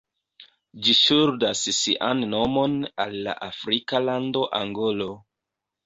Ĝi 0.87 0.95
ŝuldas 0.99 1.61
sian 1.81 2.25
nomon 2.33 2.75
al 3.07 3.17
la 3.29 3.39
afrika 3.53 4.05
lando 4.11 4.47
Angolo. 4.65 5.15